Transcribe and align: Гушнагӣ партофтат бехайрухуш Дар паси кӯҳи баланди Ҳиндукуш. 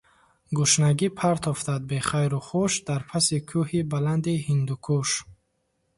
Гушнагӣ 0.57 1.07
партофтат 1.19 1.81
бехайрухуш 1.89 2.73
Дар 2.87 3.01
паси 3.09 3.37
кӯҳи 3.49 3.81
баланди 3.91 4.35
Ҳиндукуш. 4.45 5.09